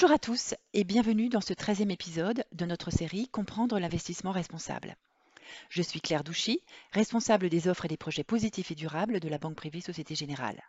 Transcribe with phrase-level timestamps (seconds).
[0.00, 4.94] Bonjour à tous et bienvenue dans ce 13e épisode de notre série Comprendre l'investissement responsable.
[5.70, 9.38] Je suis Claire Douchy, responsable des offres et des projets positifs et durables de la
[9.38, 10.62] Banque privée Société Générale.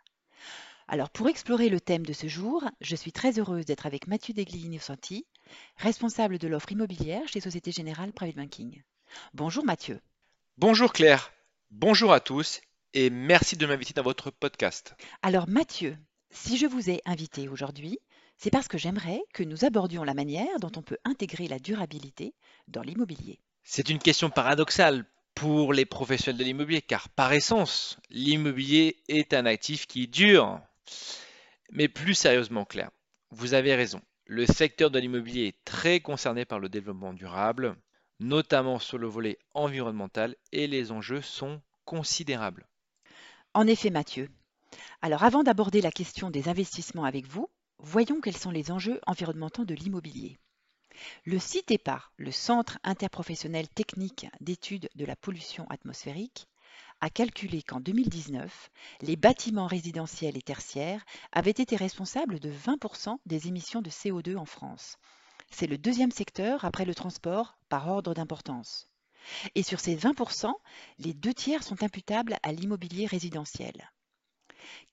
[0.88, 4.34] Alors pour explorer le thème de ce jour, je suis très heureuse d'être avec Mathieu
[4.34, 5.24] Degli-Innocenti,
[5.76, 8.82] responsable de l'offre immobilière chez Société Générale Private Banking.
[9.32, 10.00] Bonjour Mathieu.
[10.58, 11.32] Bonjour Claire,
[11.70, 12.62] bonjour à tous
[12.94, 14.96] et merci de m'inviter dans votre podcast.
[15.22, 15.96] Alors Mathieu,
[16.32, 18.00] si je vous ai invité aujourd'hui,
[18.40, 22.34] c'est parce que j'aimerais que nous abordions la manière dont on peut intégrer la durabilité
[22.68, 23.38] dans l'immobilier.
[23.64, 25.04] C'est une question paradoxale
[25.34, 30.58] pour les professionnels de l'immobilier car par essence, l'immobilier est un actif qui dure.
[31.70, 32.90] Mais plus sérieusement Claire,
[33.30, 34.00] vous avez raison.
[34.24, 37.76] Le secteur de l'immobilier est très concerné par le développement durable,
[38.20, 42.66] notamment sur le volet environnemental et les enjeux sont considérables.
[43.52, 44.30] En effet Mathieu.
[45.02, 47.50] Alors avant d'aborder la question des investissements avec vous,
[47.82, 50.38] Voyons quels sont les enjeux environnementaux de l'immobilier.
[51.24, 56.46] Le CITEPA, le Centre interprofessionnel technique d'études de la pollution atmosphérique,
[57.00, 63.48] a calculé qu'en 2019, les bâtiments résidentiels et tertiaires avaient été responsables de 20% des
[63.48, 64.98] émissions de CO2 en France.
[65.50, 68.90] C'est le deuxième secteur après le transport par ordre d'importance.
[69.54, 70.52] Et sur ces 20%,
[70.98, 73.90] les deux tiers sont imputables à l'immobilier résidentiel.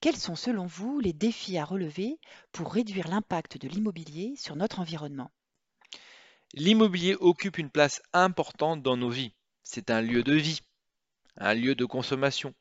[0.00, 2.18] Quels sont selon vous les défis à relever
[2.52, 5.30] pour réduire l'impact de l'immobilier sur notre environnement?
[6.54, 9.34] L'immobilier occupe une place importante dans nos vies.
[9.62, 10.60] C'est un lieu de vie,
[11.36, 12.54] un lieu de consommation,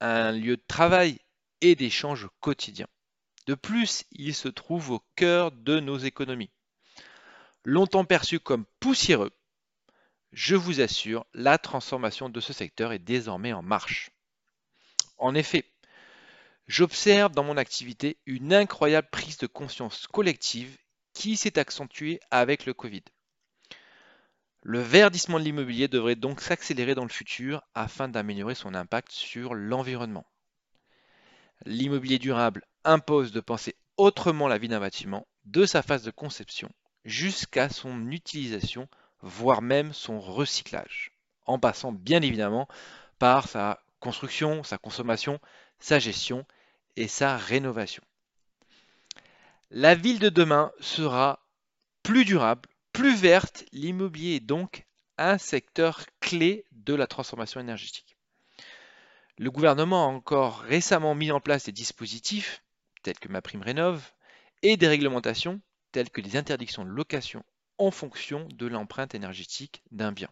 [0.00, 1.18] un lieu de travail
[1.60, 2.86] et d'échange quotidien.
[3.46, 6.50] De plus, il se trouve au cœur de nos économies.
[7.64, 9.32] Longtemps perçu comme poussiéreux,
[10.32, 14.10] je vous assure, la transformation de ce secteur est désormais en marche.
[15.18, 15.64] En effet,
[16.70, 20.78] J'observe dans mon activité une incroyable prise de conscience collective
[21.14, 23.02] qui s'est accentuée avec le Covid.
[24.62, 29.54] Le verdissement de l'immobilier devrait donc s'accélérer dans le futur afin d'améliorer son impact sur
[29.54, 30.24] l'environnement.
[31.66, 36.70] L'immobilier durable impose de penser autrement la vie d'un bâtiment, de sa phase de conception
[37.04, 38.86] jusqu'à son utilisation,
[39.22, 41.10] voire même son recyclage,
[41.46, 42.68] en passant bien évidemment
[43.18, 45.40] par sa construction, sa consommation,
[45.80, 46.46] sa gestion
[47.08, 48.02] sa rénovation.
[49.70, 51.46] La ville de demain sera
[52.02, 53.64] plus durable, plus verte.
[53.72, 54.84] L'immobilier est donc
[55.18, 58.16] un secteur clé de la transformation énergétique.
[59.38, 62.62] Le gouvernement a encore récemment mis en place des dispositifs
[63.02, 64.12] tels que ma prime rénove
[64.62, 65.60] et des réglementations
[65.92, 67.44] telles que des interdictions de location
[67.78, 70.28] en fonction de l'empreinte énergétique d'un bien.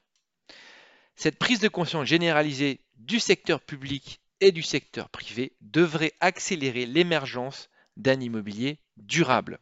[1.17, 7.69] Cette prise de conscience généralisée du secteur public et du secteur privé devrait accélérer l'émergence
[7.97, 9.59] d'un immobilier durable.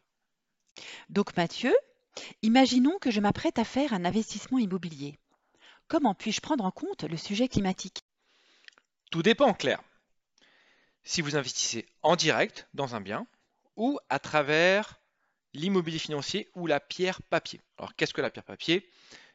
[1.09, 1.75] Donc Mathieu,
[2.41, 5.17] imaginons que je m'apprête à faire un investissement immobilier.
[5.87, 8.03] Comment puis-je prendre en compte le sujet climatique?
[9.09, 9.81] Tout dépend, Claire.
[11.03, 13.25] Si vous investissez en direct dans un bien
[13.77, 14.99] ou à travers
[15.53, 17.61] l'immobilier financier ou la pierre papier.
[17.77, 18.89] Alors qu'est-ce que la pierre papier?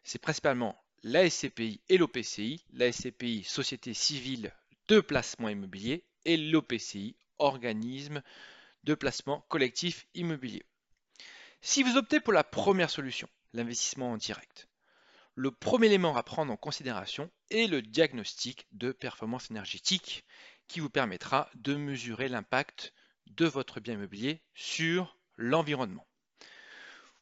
[0.04, 2.64] C'est principalement la SCPI et l'OPCI.
[2.72, 4.52] La SCPI, Société civile
[4.88, 8.22] de placement immobilier, et l'OPCI, organisme
[8.84, 10.64] de placement collectif immobilier.
[11.60, 14.68] Si vous optez pour la première solution, l'investissement en direct,
[15.34, 20.24] le premier élément à prendre en considération est le diagnostic de performance énergétique
[20.68, 22.92] qui vous permettra de mesurer l'impact
[23.26, 26.06] de votre bien immobilier sur l'environnement.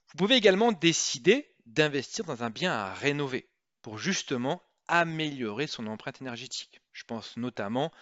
[0.08, 3.48] Vous pouvez également décider d'investir dans un bien à rénover
[3.82, 6.79] pour justement améliorer son empreinte énergétique.
[6.92, 7.92] Je pense notamment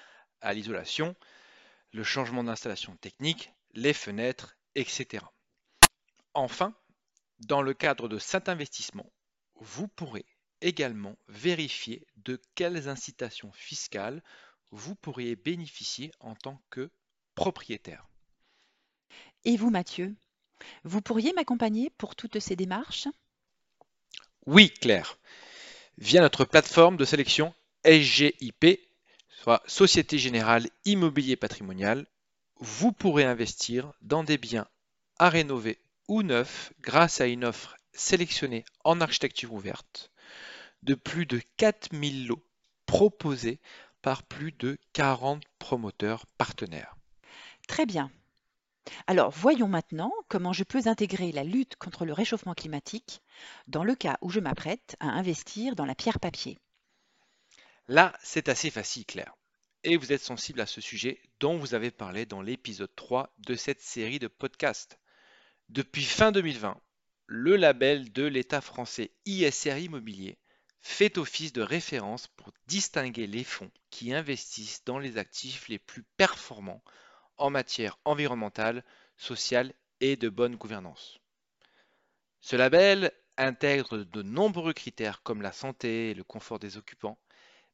[0.41, 1.15] à l'isolation,
[1.93, 5.25] le changement d'installation technique, les fenêtres, etc.
[6.35, 6.75] Enfin,
[7.41, 9.11] dans le cadre de cet investissement,
[9.57, 10.27] vous pourrez
[10.61, 14.23] également vérifier de quelles incitations fiscales
[14.71, 16.91] vous pourriez bénéficier en tant que
[17.35, 18.07] propriétaire.
[19.45, 20.15] Et vous, Mathieu,
[20.85, 23.09] vous pourriez m'accompagner pour toutes ces démarches?
[24.47, 25.19] Oui, Claire
[25.99, 27.53] via notre plateforme de sélection
[27.85, 28.88] SGIP,
[29.43, 32.07] soit Société Générale Immobilier Patrimonial,
[32.59, 34.67] vous pourrez investir dans des biens
[35.21, 40.11] à rénover ou neufs grâce à une offre sélectionnée en architecture ouverte
[40.83, 42.43] de plus de 4000 lots
[42.87, 43.61] proposés
[44.03, 46.97] par plus de 40 promoteurs partenaires.
[47.69, 48.11] Très bien.
[49.07, 53.21] Alors voyons maintenant comment je peux intégrer la lutte contre le réchauffement climatique
[53.69, 56.59] dans le cas où je m'apprête à investir dans la pierre papier.
[57.89, 59.35] Là, c'est assez facile, Claire.
[59.83, 63.55] Et vous êtes sensible à ce sujet dont vous avez parlé dans l'épisode 3 de
[63.55, 64.99] cette série de podcasts.
[65.71, 66.79] Depuis fin 2020,
[67.25, 70.39] le label de l'État français ISR Immobilier
[70.83, 76.03] fait office de référence pour distinguer les fonds qui investissent dans les actifs les plus
[76.19, 76.85] performants
[77.39, 78.85] en matière environnementale,
[79.17, 81.21] sociale et de bonne gouvernance.
[82.43, 87.19] Ce label intègre de nombreux critères comme la santé et le confort des occupants,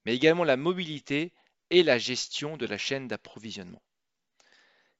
[0.04, 1.32] mais également la mobilité
[1.70, 3.82] et la gestion de la chaîne d'approvisionnement.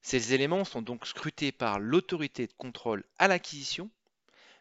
[0.03, 3.91] Ces éléments sont donc scrutés par l'autorité de contrôle à l'acquisition,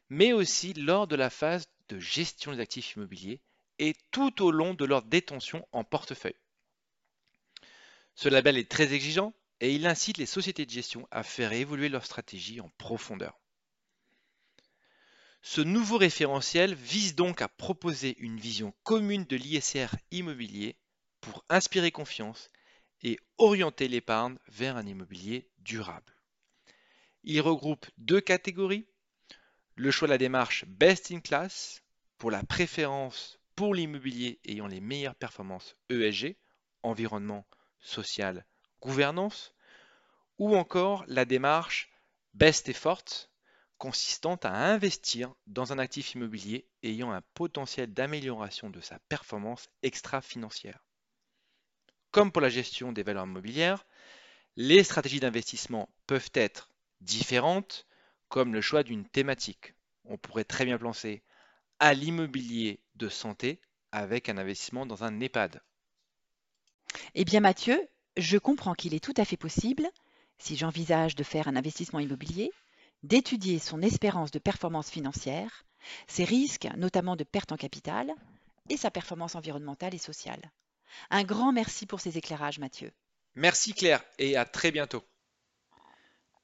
[0.10, 3.42] mais aussi lors de la phase de gestion des actifs immobiliers
[3.80, 6.36] et tout au long de leur détention en portefeuille.
[8.16, 11.90] Ce label est très exigeant et il incite les sociétés de gestion à faire évoluer
[11.90, 13.40] leur stratégie en profondeur.
[15.46, 20.78] Ce nouveau référentiel vise donc à proposer une vision commune de l'ISR immobilier
[21.20, 22.50] pour inspirer confiance
[23.02, 26.16] et orienter l'épargne vers un immobilier durable.
[27.26, 28.88] Il regroupe deux catégories,
[29.76, 31.84] le choix de la démarche Best in Class
[32.18, 36.38] pour la préférence pour l'immobilier ayant les meilleures performances ESG,
[36.84, 37.46] environnement,
[37.82, 38.46] social,
[38.80, 39.54] gouvernance,
[40.38, 41.92] ou encore la démarche
[42.34, 43.04] Best Effort
[43.84, 50.86] consistant à investir dans un actif immobilier ayant un potentiel d'amélioration de sa performance extra-financière.
[52.12, 53.86] Comme pour la gestion des valeurs immobilières,
[54.56, 56.70] les stratégies d'investissement peuvent être
[57.02, 57.86] différentes,
[58.30, 59.74] comme le choix d'une thématique.
[60.06, 61.22] On pourrait très bien penser
[61.80, 63.60] à l'immobilier de santé
[63.92, 65.62] avec un investissement dans un EHPAD.
[67.16, 69.90] Eh bien Mathieu, je comprends qu'il est tout à fait possible,
[70.38, 72.54] si j'envisage de faire un investissement immobilier,
[73.04, 75.66] d'étudier son espérance de performance financière,
[76.08, 78.14] ses risques, notamment de perte en capital,
[78.70, 80.52] et sa performance environnementale et sociale.
[81.10, 82.92] Un grand merci pour ces éclairages, Mathieu.
[83.36, 85.04] Merci Claire et à très bientôt.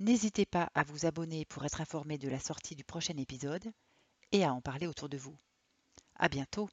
[0.00, 3.70] N'hésitez pas à vous abonner pour être informé de la sortie du prochain épisode
[4.32, 5.36] et à en parler autour de vous.
[6.16, 6.70] À bientôt!